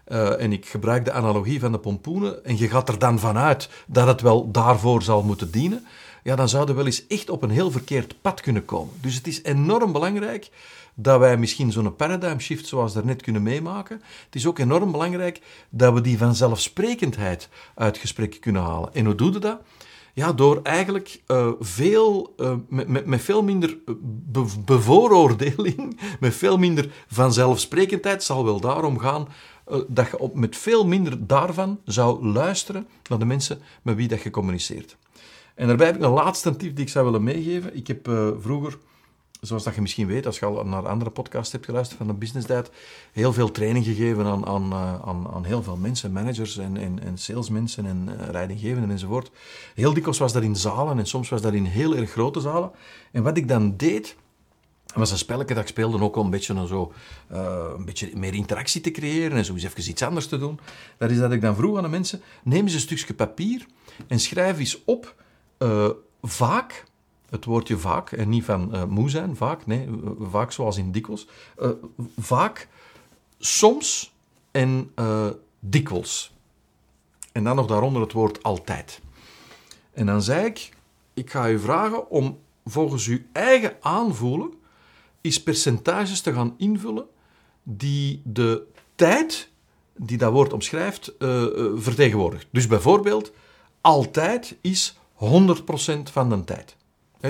uh, 0.08 0.42
en 0.42 0.52
ik 0.52 0.66
gebruik 0.66 1.06
de 1.06 1.12
analogie 1.12 1.60
van 1.60 1.72
de 1.72 1.80
pompoenen, 1.80 2.46
en 2.46 2.58
je 2.58 2.70
gaat 2.70 2.90
er 2.90 3.00
dan 3.00 3.20
vanuit 3.20 3.70
dat 3.88 4.08
het 4.08 4.22
wel 4.22 4.52
daarvoor 4.52 5.02
zal 5.02 5.24
moeten 5.24 5.52
dienen, 5.52 5.86
ja, 6.26 6.36
dan 6.36 6.50
zouden 6.50 6.76
we 6.76 6.82
wel 6.82 6.92
eens 6.92 7.08
echt 7.08 7.30
op 7.30 7.42
een 7.42 7.50
heel 7.50 7.72
verkeerd 7.72 8.22
pad 8.22 8.42
kunnen 8.42 8.66
komen. 8.66 8.94
Dus 9.02 9.16
het 9.16 9.28
is 9.28 9.44
enorm 9.44 9.92
belangrijk 9.92 10.50
dat 10.94 11.20
wij 11.20 11.38
misschien 11.38 11.72
zo'n 11.72 11.96
paradigm 11.96 12.40
shift 12.40 12.68
zoals 12.68 12.94
daarnet 12.94 13.22
kunnen 13.22 13.44
meemaken. 13.44 14.02
Het 14.26 14.36
is 14.36 14.48
ook 14.48 14.60
enorm 14.60 14.92
belangrijk 14.92 15.42
dat 15.70 15.94
we 15.94 16.02
die 16.02 16.18
vanzelfsprekendheid 16.18 17.50
uit 17.76 17.98
gesprekken 17.98 18.40
kunnen 18.40 18.62
halen. 18.62 18.94
En 18.94 19.06
hoe 19.06 19.16
doe 19.16 19.32
je 19.32 19.40
dat? 19.40 19.60
Ja, 20.14 20.34
door 20.34 20.60
eigenlijk 20.64 21.22
uh, 21.28 21.52
veel, 21.60 22.34
uh, 22.38 22.54
met, 22.68 23.06
met, 23.06 23.22
veel 23.22 23.44
minder 23.44 23.78
be 24.06 24.46
bevooroordeling, 24.66 26.00
met 26.20 26.36
veel 26.36 26.58
minder 26.58 26.92
vanzelfsprekendheid, 27.08 28.24
zal 28.24 28.46
wel 28.46 28.60
daarom 28.60 29.00
gaan 29.00 29.28
dat 29.88 30.10
je 30.10 30.20
op, 30.20 30.36
met 30.36 30.58
veel 30.58 30.86
minder 30.86 31.28
daarvan 31.28 31.80
zou 31.84 32.26
luisteren 32.26 32.88
naar 33.10 33.20
de 33.20 33.26
mensen 33.26 33.60
met 33.82 33.96
wie 33.96 34.08
dat 34.08 34.22
je 34.22 34.30
communiceert. 34.30 34.98
En 35.56 35.68
daarbij 35.68 35.86
heb 35.86 35.96
ik 35.96 36.02
een 36.02 36.10
laatste 36.10 36.56
tip 36.56 36.76
die 36.76 36.86
ik 36.86 36.92
zou 36.92 37.06
willen 37.06 37.24
meegeven. 37.24 37.76
Ik 37.76 37.88
heb 37.88 38.10
vroeger 38.40 38.78
zoals 39.46 39.64
dat 39.64 39.76
je 39.76 39.82
misschien 39.82 40.08
weet, 40.08 40.26
als 40.26 40.40
je 40.40 40.46
al 40.46 40.66
naar 40.66 40.88
andere 40.88 41.10
podcasts 41.10 41.52
hebt 41.52 41.66
geluisterd 41.66 41.98
van 41.98 42.08
de 42.08 42.14
Business 42.14 42.48
Diet, 42.48 42.70
heel 43.12 43.34
veel 43.34 43.52
training 43.52 43.86
gegeven 43.86 44.26
aan, 44.26 44.46
aan, 44.46 44.72
eh, 44.72 45.08
aan, 45.08 45.28
aan 45.34 45.46
heel 45.46 45.64
veel 45.64 45.78
mensen, 45.78 46.12
managers 46.12 46.58
en, 46.58 46.78
en, 46.78 47.04
en 47.04 47.18
salesmensen 47.18 47.86
en 47.86 48.10
uh, 48.10 48.32
leidinggevenden 48.32 48.90
enzovoort. 48.90 49.32
Heel 49.76 49.94
dikwijls 49.94 50.20
was 50.20 50.34
dat 50.34 50.44
in 50.44 50.56
zalen 50.56 51.00
en 51.00 51.06
soms 51.06 51.30
was 51.30 51.42
dat 51.42 51.54
in 51.54 51.66
heel 51.66 51.96
erg 51.96 52.12
grote 52.12 52.40
zalen. 52.40 52.72
En 53.12 53.24
wat 53.24 53.38
ik 53.38 53.48
dan 53.48 53.78
deed, 53.78 54.16
was 54.94 55.12
een 55.12 55.18
spelletje 55.18 55.54
dat 55.54 55.64
ik 55.64 55.70
speelde 55.70 56.02
ook 56.02 56.16
om 56.16 56.26
een 56.26 56.32
beetje, 56.32 56.68
zo, 56.68 56.94
een 57.78 57.86
beetje 57.86 58.12
meer 58.16 58.34
interactie 58.34 58.82
te 58.82 58.92
creëren 58.92 59.32
en 59.32 59.38
eens 59.38 59.64
even 59.64 59.90
iets 59.90 60.02
anders 60.02 60.28
te 60.28 60.38
doen. 60.38 60.60
Dat 60.98 61.12
is 61.12 61.18
dat 61.18 61.32
ik 61.32 61.42
dan 61.42 61.56
vroeg 61.56 61.78
aan 61.78 61.84
de 61.84 61.90
mensen, 61.90 62.22
neem 62.44 62.64
eens 62.64 62.74
een 62.74 62.80
stukje 62.80 63.14
papier 63.14 63.66
en 64.08 64.20
schrijf 64.20 64.60
eens 64.60 64.84
op, 64.86 65.16
uh, 65.60 65.90
vaak 66.22 66.86
het 67.30 67.46
woordje 67.46 67.78
vaak, 67.78 68.12
en 68.12 68.30
niet 68.30 68.44
van 68.44 68.76
uh, 68.76 68.84
moe 68.84 69.10
zijn, 69.10 69.36
vaak, 69.36 69.66
nee, 69.66 69.90
vaak 70.20 70.52
zoals 70.52 70.78
in 70.78 70.92
dikwijls. 70.92 71.28
Uh, 71.60 71.70
vaak, 72.18 72.68
soms 73.40 74.16
en 74.52 74.92
uh, 74.96 75.28
dikwijls. 75.60 76.34
En 77.32 77.44
dan 77.44 77.56
nog 77.56 77.68
daaronder 77.68 78.02
het 78.02 78.12
woord 78.12 78.44
altijd. 78.44 79.02
En 79.94 80.06
dan 80.06 80.22
zei 80.22 80.46
ik, 80.46 80.70
ik 81.14 81.30
ga 81.30 81.50
u 81.50 81.60
vragen 81.60 82.10
om 82.10 82.40
volgens 82.66 83.08
uw 83.08 83.20
eigen 83.32 83.78
aanvoelen 83.82 84.54
eens 85.22 85.44
percentages 85.44 86.22
te 86.22 86.34
gaan 86.34 86.54
invullen 86.58 87.06
die 87.64 88.22
de 88.24 88.68
tijd 88.96 89.50
die 89.96 90.18
dat 90.18 90.32
woord 90.32 90.54
omschrijft 90.54 91.14
vertegenwoordigt. 91.76 92.48
Dus 92.52 92.68
bijvoorbeeld, 92.68 93.32
altijd 93.82 94.58
is 94.62 95.00
100% 95.16 96.12
van 96.12 96.30
de 96.30 96.44
tijd 96.44 96.76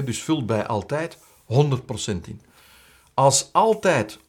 dus 0.04 0.24
vult 0.24 0.46
bij 0.46 0.68
altijd 0.68 1.18
100% 1.18 1.18
in. 2.06 2.42
Als 3.13 3.50
altijd 3.51 4.18
100% 4.18 4.22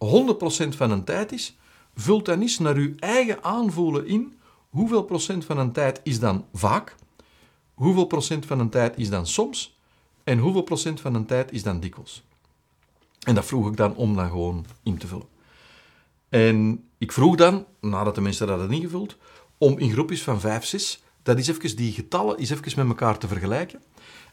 van 0.69 0.91
een 0.91 1.05
tijd 1.05 1.33
is, 1.33 1.57
vult 1.95 2.25
dan 2.25 2.41
eens 2.41 2.59
naar 2.59 2.75
uw 2.75 2.95
eigen 2.99 3.45
aanvoelen 3.45 4.07
in 4.07 4.39
hoeveel 4.69 5.03
procent 5.03 5.45
van 5.45 5.59
een 5.59 5.73
tijd 5.73 6.01
is 6.03 6.21
dan 6.21 6.45
vaak, 6.53 6.95
hoeveel 7.75 8.07
procent 8.07 8.47
van 8.47 8.59
een 8.59 8.71
tijd 8.71 8.99
is 8.99 9.11
dan 9.11 9.27
soms 9.27 9.79
en 10.25 10.39
hoeveel 10.39 10.63
procent 10.63 11.01
van 11.01 11.15
een 11.15 11.27
tijd 11.27 11.53
is 11.53 11.63
dan 11.63 11.81
dikwijls. 11.81 12.25
En 13.21 13.35
dat 13.35 13.45
vroeg 13.45 13.69
ik 13.69 13.77
dan 13.77 13.97
om 13.97 14.17
dan 14.17 14.29
gewoon 14.29 14.67
in 14.83 14.99
te 14.99 15.07
vullen. 15.07 15.29
En 16.29 16.89
ik 16.99 17.13
vroeg 17.13 17.37
dan, 17.37 17.67
nadat 17.81 18.15
de 18.15 18.21
mensen 18.21 18.47
dat 18.47 18.59
hadden 18.59 18.77
ingevuld, 18.77 19.17
om 19.59 19.79
in 19.79 19.93
groepjes 19.93 20.23
van 20.23 20.41
5, 20.41 20.65
6, 20.65 21.03
dat 21.27 21.39
is 21.39 21.49
even 21.49 21.77
die 21.77 21.93
getallen 21.93 22.39
is 22.39 22.51
even 22.51 22.73
met 22.77 22.87
elkaar 22.87 23.19
te 23.19 23.29
vergelijken. 23.29 23.83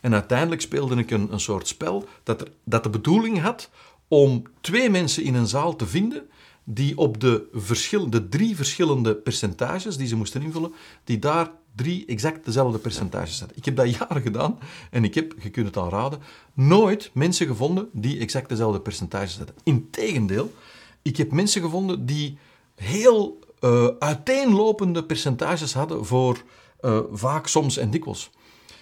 En 0.02 0.14
uiteindelijk 0.14 0.62
speelde 0.62 0.96
ik 0.96 1.12
een, 1.12 1.34
een 1.34 1.40
soort 1.40 1.68
spel 1.68 2.08
dat, 2.24 2.42
er, 2.42 2.48
dat 2.64 2.84
de 2.84 2.90
bedoeling 2.90 3.42
had 3.42 3.70
om 4.08 4.44
twee 4.62 4.90
mensen 4.90 5.24
in 5.24 5.36
een 5.36 5.48
zaal 5.48 5.76
te 5.76 5.88
vinden 5.88 6.30
die 6.64 6.98
op 6.98 7.20
de, 7.20 7.48
verschil, 7.54 8.10
de 8.10 8.30
drie 8.30 8.56
verschillende 8.56 9.16
percentages 9.16 9.98
die 9.98 10.08
ze 10.08 10.16
moesten 10.16 10.42
invullen, 10.42 10.74
die 11.04 11.20
daar 11.20 11.52
drie 11.76 12.06
exact 12.06 12.46
dezelfde 12.46 12.78
percentages 12.78 13.40
hadden. 13.40 13.58
Ik 13.58 13.66
heb 13.66 13.76
dat 13.76 13.90
jaren 14.00 14.22
gedaan 14.22 14.60
en 14.92 15.04
ik 15.04 15.14
heb, 15.16 15.34
je 15.42 15.50
kunt 15.50 15.66
het 15.66 15.78
al 15.78 15.90
raden, 15.90 16.20
nooit 16.54 17.12
mensen 17.14 17.48
gevonden 17.48 17.90
die 17.92 18.20
exact 18.20 18.50
dezelfde 18.50 18.80
percentages 18.80 19.38
hadden. 19.38 19.56
Integendeel, 19.64 20.54
ik 21.02 21.18
heb 21.18 21.32
mensen 21.32 21.62
gevonden 21.62 22.06
die 22.06 22.38
heel 22.76 23.40
uh, 23.62 23.88
uiteenlopende 24.00 25.04
percentages 25.04 25.74
hadden 25.74 26.06
voor 26.06 26.44
uh, 26.86 27.00
vaak, 27.12 27.48
soms 27.48 27.78
en 27.78 27.90
dikwijls. 27.90 28.30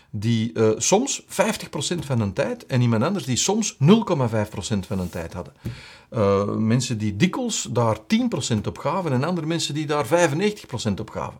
Die 0.09 0.51
uh, 0.53 0.69
soms 0.77 1.23
50% 1.23 1.25
van 1.99 2.19
hun 2.19 2.33
tijd 2.33 2.65
en 2.65 2.81
iemand 2.81 3.03
anders 3.03 3.25
die 3.25 3.35
soms 3.35 3.73
0,5% 3.73 3.77
van 4.87 4.97
hun 4.97 5.09
tijd 5.09 5.33
hadden. 5.33 5.53
Uh, 6.11 6.55
mensen 6.55 6.97
die 6.97 7.15
dikwijls 7.15 7.67
daar 7.71 7.97
10% 7.97 8.01
op 8.67 8.77
gaven 8.77 9.11
en 9.11 9.23
andere 9.23 9.47
mensen 9.47 9.73
die 9.73 9.85
daar 9.85 10.05
95% 10.05 10.09
op 10.99 11.09
gaven. 11.09 11.39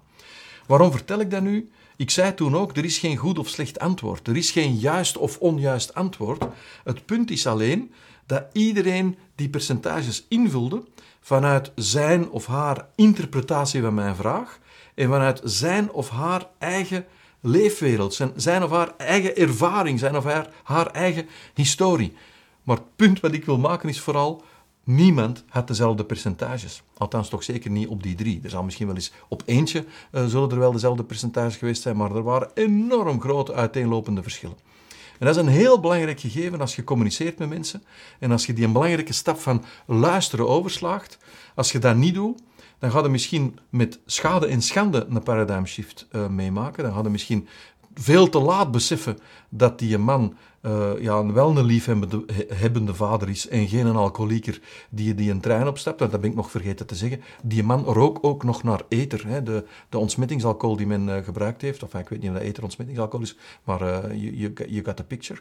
Waarom 0.67 0.91
vertel 0.91 1.19
ik 1.19 1.31
dat 1.31 1.41
nu? 1.41 1.69
Ik 1.95 2.09
zei 2.09 2.33
toen 2.33 2.55
ook, 2.55 2.77
er 2.77 2.85
is 2.85 2.97
geen 2.97 3.17
goed 3.17 3.39
of 3.39 3.47
slecht 3.47 3.79
antwoord. 3.79 4.27
Er 4.27 4.37
is 4.37 4.51
geen 4.51 4.75
juist 4.75 5.17
of 5.17 5.37
onjuist 5.37 5.93
antwoord. 5.93 6.45
Het 6.83 7.05
punt 7.05 7.31
is 7.31 7.47
alleen 7.47 7.91
dat 8.25 8.43
iedereen 8.53 9.17
die 9.35 9.49
percentages 9.49 10.25
invulde 10.29 10.83
vanuit 11.21 11.71
zijn 11.75 12.29
of 12.29 12.45
haar 12.45 12.87
interpretatie 12.95 13.81
van 13.81 13.93
mijn 13.93 14.15
vraag 14.15 14.59
en 14.95 15.09
vanuit 15.09 15.41
zijn 15.43 15.91
of 15.91 16.09
haar 16.09 16.47
eigen 16.57 17.05
leefwereld, 17.41 18.13
zijn, 18.13 18.31
zijn 18.35 18.63
of 18.63 18.69
haar 18.69 18.93
eigen 18.97 19.35
ervaring, 19.35 19.99
zijn 19.99 20.17
of 20.17 20.23
haar, 20.23 20.49
haar 20.63 20.87
eigen 20.87 21.27
historie. 21.53 22.13
Maar 22.63 22.75
het 22.75 22.95
punt 22.95 23.19
wat 23.19 23.33
ik 23.33 23.45
wil 23.45 23.57
maken 23.57 23.89
is 23.89 23.99
vooral, 23.99 24.43
niemand 24.83 25.43
had 25.49 25.67
dezelfde 25.67 26.05
percentages. 26.05 26.83
Althans, 26.97 27.29
toch 27.29 27.43
zeker 27.43 27.71
niet 27.71 27.87
op 27.87 28.03
die 28.03 28.15
drie. 28.15 28.39
Er 28.43 28.49
zal 28.49 28.63
misschien 28.63 28.87
wel 28.87 28.95
eens 28.95 29.11
op 29.27 29.43
eentje 29.45 29.85
uh, 30.11 30.33
er 30.33 30.59
wel 30.59 30.71
dezelfde 30.71 31.03
percentages 31.03 31.55
geweest 31.55 31.81
zijn, 31.81 31.97
maar 31.97 32.15
er 32.15 32.23
waren 32.23 32.51
enorm 32.53 33.21
grote 33.21 33.53
uiteenlopende 33.53 34.21
verschillen. 34.21 34.57
En 35.19 35.27
dat 35.27 35.35
is 35.35 35.41
een 35.41 35.47
heel 35.47 35.79
belangrijk 35.79 36.19
gegeven 36.19 36.61
als 36.61 36.75
je 36.75 36.83
communiceert 36.83 37.37
met 37.37 37.49
mensen 37.49 37.83
en 38.19 38.31
als 38.31 38.45
je 38.45 38.53
die 38.53 38.65
een 38.65 38.71
belangrijke 38.71 39.13
stap 39.13 39.39
van 39.39 39.63
luisteren 39.85 40.47
overslaagt. 40.47 41.17
Als 41.55 41.71
je 41.71 41.79
dat 41.79 41.95
niet 41.95 42.13
doet, 42.13 42.41
dan 42.81 42.91
ga 42.91 43.01
je 43.01 43.09
misschien 43.09 43.59
met 43.69 43.99
schade 44.05 44.47
en 44.47 44.61
schande 44.61 45.05
een 45.09 45.23
paradigm 45.23 45.65
shift 45.65 46.07
uh, 46.11 46.27
meemaken. 46.27 46.83
Dan 46.83 46.93
ga 46.93 47.01
je 47.01 47.09
misschien 47.09 47.47
veel 47.93 48.29
te 48.29 48.39
laat 48.39 48.71
beseffen 48.71 49.17
dat 49.49 49.79
die 49.79 49.97
man 49.97 50.35
uh, 50.61 50.91
ja, 50.99 51.17
een 51.17 51.65
liefhebbende 51.65 52.93
vader 52.93 53.29
is 53.29 53.47
en 53.47 53.67
geen 53.67 53.85
een 53.85 53.95
alcoholieker 53.95 54.61
die, 54.89 55.15
die 55.15 55.31
een 55.31 55.39
trein 55.39 55.67
opstapt. 55.67 55.99
Dat 55.99 56.11
ben 56.11 56.23
ik 56.23 56.35
nog 56.35 56.51
vergeten 56.51 56.85
te 56.85 56.95
zeggen. 56.95 57.21
Die 57.43 57.63
man 57.63 57.83
rookt 57.83 58.23
ook 58.23 58.43
nog 58.43 58.63
naar 58.63 58.81
ether. 58.89 59.27
Hè. 59.27 59.43
De, 59.43 59.65
de 59.89 59.97
ontsmettingsalcohol 59.97 60.75
die 60.75 60.87
men 60.87 61.07
uh, 61.07 61.17
gebruikt 61.23 61.61
heeft, 61.61 61.83
of 61.83 61.93
ik 61.93 62.09
weet 62.09 62.21
niet 62.21 62.29
of 62.29 62.35
dat 62.35 62.45
ether 62.45 62.63
ontsmettingsalcohol 62.63 63.25
is, 63.25 63.37
maar 63.63 63.81
uh, 63.81 63.97
you, 64.11 64.53
you, 64.67 64.83
got 64.83 64.95
the 64.95 65.03
picture. 65.03 65.39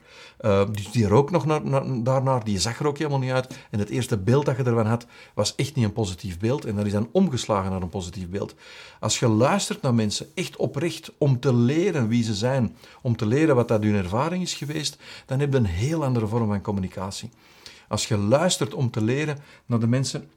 dus 0.72 0.90
die 0.90 1.06
rookt 1.06 1.30
nog 1.30 1.46
naar, 1.46 1.64
naar, 1.64 2.02
daarnaar, 2.02 2.44
die 2.44 2.58
zag 2.58 2.80
er 2.80 2.86
ook 2.86 2.98
helemaal 2.98 3.18
niet 3.18 3.30
uit. 3.30 3.58
En 3.70 3.78
het 3.78 3.88
eerste 3.88 4.18
beeld 4.18 4.44
dat 4.44 4.56
je 4.56 4.62
ervan 4.62 4.86
had, 4.86 5.06
was 5.34 5.54
echt 5.54 5.74
niet 5.74 5.84
een 5.84 5.92
positief 5.92 6.38
beeld. 6.38 6.64
En 6.64 6.76
dat 6.76 6.86
is 6.86 6.92
dan 6.92 7.08
omgeslagen 7.12 7.70
naar 7.70 7.82
een 7.82 7.88
positief 7.88 8.28
beeld. 8.28 8.54
Als 9.00 9.18
je 9.18 9.28
luistert 9.28 9.82
naar 9.82 9.94
mensen, 9.94 10.26
echt 10.34 10.56
oprecht, 10.56 11.12
om 11.18 11.40
te 11.40 11.54
leren 11.54 12.08
wie 12.08 12.22
ze 12.22 12.34
zijn, 12.40 12.76
om 13.02 13.16
te 13.16 13.26
leren 13.26 13.54
wat 13.54 13.68
dat 13.68 13.82
hun 13.82 13.94
ervaring 13.94 14.42
is 14.42 14.54
geweest, 14.54 14.96
dan 15.26 15.40
heb 15.40 15.52
je 15.52 15.58
een 15.58 15.64
heel 15.64 16.04
andere 16.04 16.26
vorm 16.26 16.48
van 16.48 16.60
communicatie. 16.60 17.30
Als 17.88 18.08
je 18.08 18.16
luistert 18.16 18.74
om 18.74 18.90
te 18.90 19.02
leren 19.02 19.38
naar 19.66 19.80
de 19.80 19.86
mensen, 19.86 20.28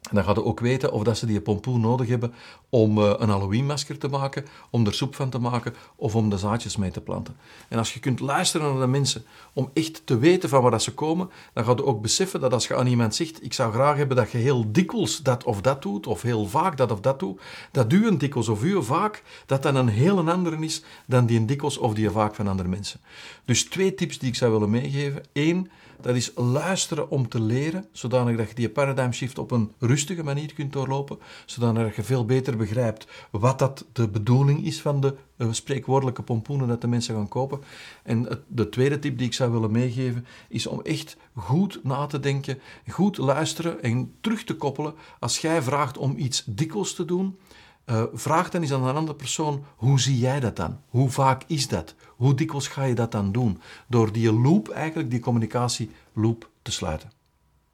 dan 0.00 0.24
ga 0.24 0.32
je 0.32 0.44
ook 0.44 0.60
weten 0.60 0.92
of 0.92 1.02
dat 1.02 1.18
ze 1.18 1.26
die 1.26 1.40
pompoen 1.40 1.80
nodig 1.80 2.08
hebben 2.08 2.32
om 2.68 2.98
uh, 2.98 3.12
een 3.18 3.28
Halloween-masker 3.28 3.98
te 3.98 4.08
maken, 4.08 4.44
om 4.70 4.86
er 4.86 4.94
soep 4.94 5.14
van 5.14 5.30
te 5.30 5.38
maken 5.38 5.74
of 5.96 6.14
om 6.14 6.30
de 6.30 6.38
zaadjes 6.38 6.76
mee 6.76 6.90
te 6.90 7.00
planten. 7.00 7.36
En 7.68 7.78
als 7.78 7.94
je 7.94 8.00
kunt 8.00 8.20
luisteren 8.20 8.72
naar 8.72 8.80
de 8.80 8.86
mensen 8.86 9.24
om 9.52 9.70
echt 9.74 10.02
te 10.04 10.18
weten 10.18 10.48
van 10.48 10.62
waar 10.62 10.70
dat 10.70 10.82
ze 10.82 10.94
komen, 10.94 11.30
dan 11.52 11.64
ga 11.64 11.70
je 11.70 11.84
ook 11.84 12.02
beseffen 12.02 12.40
dat 12.40 12.52
als 12.52 12.66
je 12.66 12.76
aan 12.76 12.86
iemand 12.86 13.14
zegt, 13.14 13.44
ik 13.44 13.52
zou 13.52 13.72
graag 13.72 13.96
hebben 13.96 14.16
dat 14.16 14.30
je 14.30 14.38
heel 14.38 14.72
dikwijls 14.72 15.18
dat 15.18 15.44
of 15.44 15.60
dat 15.60 15.82
doet, 15.82 16.06
of 16.06 16.22
heel 16.22 16.46
vaak 16.46 16.76
dat 16.76 16.92
of 16.92 17.00
dat 17.00 17.18
doet, 17.18 17.40
dat 17.72 17.92
u 17.92 18.06
een 18.06 18.18
dikwijls 18.18 18.48
of 18.48 18.64
u 18.64 18.82
vaak, 18.82 19.22
dat 19.46 19.62
dan 19.62 19.76
een 19.76 19.88
heel 19.88 20.30
andere 20.30 20.56
is 20.56 20.82
dan 21.06 21.26
die 21.26 21.38
een 21.38 21.46
dikwijls 21.46 21.78
of 21.78 21.94
die 21.94 22.10
vaak 22.10 22.34
van 22.34 22.48
andere 22.48 22.68
mensen. 22.68 23.00
Dus 23.44 23.64
twee 23.64 23.94
tips 23.94 24.18
die 24.18 24.28
ik 24.28 24.34
zou 24.34 24.52
willen 24.52 24.70
meegeven. 24.70 25.22
Eén, 25.32 25.70
dat 26.02 26.16
is 26.16 26.32
luisteren 26.34 27.10
om 27.10 27.28
te 27.28 27.40
leren, 27.40 27.84
zodanig 27.92 28.36
dat 28.36 28.48
je 28.48 28.54
die 28.54 28.68
paradigm 28.68 29.10
shift 29.10 29.38
op 29.38 29.50
een 29.50 29.72
rustige 29.78 30.22
manier 30.22 30.54
kunt 30.54 30.72
doorlopen, 30.72 31.18
zodanig 31.46 31.96
je 31.96 32.02
veel 32.02 32.24
beter 32.24 32.56
begrijpt 32.56 33.06
wat 33.30 33.58
dat 33.58 33.86
de 33.92 34.08
bedoeling 34.08 34.64
is 34.64 34.80
van 34.80 35.00
de 35.00 35.14
uh, 35.36 35.48
spreekwoordelijke 35.50 36.22
pompoenen 36.22 36.68
dat 36.68 36.80
de 36.80 36.88
mensen 36.88 37.14
gaan 37.14 37.28
kopen. 37.28 37.60
En 38.02 38.44
de 38.46 38.68
tweede 38.68 38.98
tip 38.98 39.18
die 39.18 39.26
ik 39.26 39.34
zou 39.34 39.52
willen 39.52 39.70
meegeven, 39.70 40.26
is 40.48 40.66
om 40.66 40.80
echt 40.82 41.16
goed 41.34 41.80
na 41.82 42.06
te 42.06 42.20
denken, 42.20 42.58
goed 42.88 43.16
luisteren 43.16 43.82
en 43.82 44.14
terug 44.20 44.44
te 44.44 44.54
koppelen 44.54 44.94
als 45.18 45.38
jij 45.38 45.62
vraagt 45.62 45.98
om 45.98 46.16
iets 46.16 46.44
dikwijls 46.46 46.94
te 46.94 47.04
doen, 47.04 47.38
uh, 47.86 48.02
vraag 48.12 48.50
dan 48.50 48.62
eens 48.62 48.72
aan 48.72 48.84
een 48.84 48.96
andere 48.96 49.16
persoon, 49.16 49.64
hoe 49.76 50.00
zie 50.00 50.18
jij 50.18 50.40
dat 50.40 50.56
dan? 50.56 50.80
Hoe 50.88 51.10
vaak 51.10 51.42
is 51.46 51.68
dat? 51.68 51.94
Hoe 52.06 52.34
dikwijls 52.34 52.68
ga 52.68 52.84
je 52.84 52.94
dat 52.94 53.12
dan 53.12 53.32
doen? 53.32 53.60
Door 53.88 54.12
die 54.12 54.32
loop, 54.32 54.68
eigenlijk 54.68 55.10
die 55.10 55.20
communicatieloop 55.20 56.50
te 56.62 56.72
sluiten. 56.72 57.12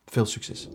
Veel 0.07 0.27
succes. 0.27 0.69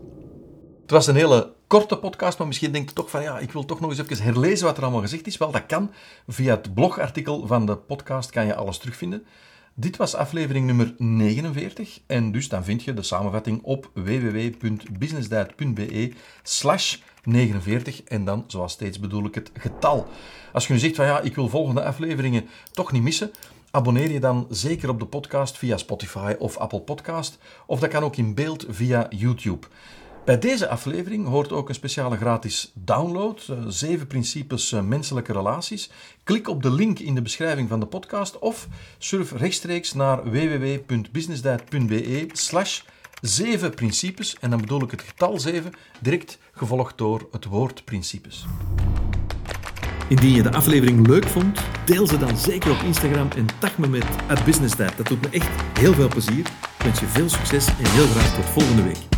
Het 0.82 0.90
was 0.90 1.06
een 1.06 1.14
hele 1.14 1.52
korte 1.66 1.96
podcast, 1.96 2.38
maar 2.38 2.46
misschien 2.46 2.72
denkt 2.72 2.88
je 2.88 2.94
toch 2.94 3.10
van 3.10 3.22
ja, 3.22 3.38
ik 3.38 3.52
wil 3.52 3.64
toch 3.64 3.80
nog 3.80 3.90
eens 3.90 3.98
even 3.98 4.24
herlezen 4.24 4.66
wat 4.66 4.76
er 4.76 4.82
allemaal 4.82 5.00
gezegd 5.00 5.26
is. 5.26 5.36
Wel, 5.36 5.50
dat 5.50 5.66
kan. 5.66 5.90
Via 6.26 6.54
het 6.54 6.74
blogartikel 6.74 7.46
van 7.46 7.66
de 7.66 7.76
podcast 7.76 8.30
kan 8.30 8.46
je 8.46 8.54
alles 8.54 8.78
terugvinden. 8.78 9.26
Dit 9.74 9.96
was 9.96 10.14
aflevering 10.14 10.66
nummer 10.66 10.94
49 10.98 12.00
en 12.06 12.32
dus 12.32 12.48
dan 12.48 12.64
vind 12.64 12.82
je 12.82 12.94
de 12.94 13.02
samenvatting 13.02 13.62
op 13.62 13.90
www.businessdiet.be 13.94 16.12
slash 16.42 16.96
49 17.24 18.02
en 18.02 18.24
dan, 18.24 18.44
zoals 18.46 18.72
steeds 18.72 19.00
bedoel 19.00 19.24
ik 19.24 19.34
het 19.34 19.50
getal. 19.54 20.06
Als 20.52 20.66
je 20.66 20.72
nu 20.72 20.78
zegt 20.78 20.94
van 20.94 21.06
ja, 21.06 21.20
ik 21.20 21.34
wil 21.34 21.48
volgende 21.48 21.84
afleveringen 21.84 22.48
toch 22.72 22.92
niet 22.92 23.02
missen, 23.02 23.30
abonneer 23.70 24.10
je 24.10 24.20
dan 24.20 24.46
zeker 24.50 24.88
op 24.88 24.98
de 24.98 25.06
podcast 25.06 25.58
via 25.58 25.76
Spotify 25.76 26.34
of 26.38 26.56
Apple 26.56 26.80
Podcast 26.80 27.38
of 27.66 27.80
dat 27.80 27.90
kan 27.90 28.02
ook 28.02 28.16
in 28.16 28.34
beeld 28.34 28.66
via 28.68 29.06
YouTube. 29.10 29.66
Bij 30.24 30.38
deze 30.38 30.68
aflevering 30.68 31.26
hoort 31.26 31.52
ook 31.52 31.68
een 31.68 31.74
speciale 31.74 32.16
gratis 32.16 32.70
download, 32.74 33.46
uh, 33.50 33.56
zeven 33.68 34.06
principes 34.06 34.72
uh, 34.72 34.80
menselijke 34.80 35.32
relaties. 35.32 35.90
Klik 36.24 36.48
op 36.48 36.62
de 36.62 36.70
link 36.70 36.98
in 36.98 37.14
de 37.14 37.22
beschrijving 37.22 37.68
van 37.68 37.80
de 37.80 37.86
podcast 37.86 38.38
of 38.38 38.68
surf 38.98 39.32
rechtstreeks 39.32 39.92
naar 39.92 40.30
www.businessdiet.be 40.30 42.28
slash 42.32 42.80
zeven 43.20 43.74
principes 43.74 44.36
en 44.40 44.50
dan 44.50 44.60
bedoel 44.60 44.82
ik 44.82 44.90
het 44.90 45.02
getal 45.02 45.40
7 45.40 45.72
direct 46.00 46.38
gevolgd 46.52 46.98
door 46.98 47.28
het 47.30 47.44
woord 47.44 47.84
principes. 47.84 48.46
Indien 50.08 50.34
je 50.34 50.42
de 50.42 50.52
aflevering 50.52 51.06
leuk 51.06 51.26
vond, 51.28 51.60
deel 51.84 52.06
ze 52.06 52.18
dan 52.18 52.36
zeker 52.36 52.70
op 52.70 52.82
Instagram 52.84 53.28
en 53.36 53.46
tag 53.58 53.78
me 53.78 53.88
met 53.88 54.04
business 54.44 54.76
Dat 54.76 55.06
doet 55.06 55.20
me 55.20 55.28
echt 55.30 55.48
heel 55.78 55.94
veel 55.94 56.08
plezier. 56.08 56.46
Ik 56.78 56.84
wens 56.84 57.00
je 57.00 57.06
veel 57.06 57.28
succes 57.28 57.66
en 57.66 57.90
heel 57.90 58.06
graag 58.06 58.34
tot 58.34 58.44
volgende 58.44 58.82
week. 58.82 59.11